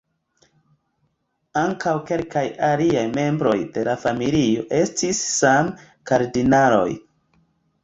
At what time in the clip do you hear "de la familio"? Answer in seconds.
3.77-4.67